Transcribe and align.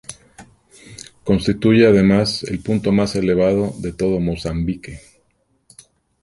Constituye 1.23 1.85
además 1.85 2.41
el 2.45 2.59
punto 2.61 2.91
más 2.91 3.15
elevado 3.15 3.71
de 3.81 3.93
todo 3.93 4.19
Mozambique. 4.19 4.99